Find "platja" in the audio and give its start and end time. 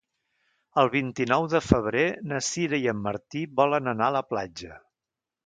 4.33-4.81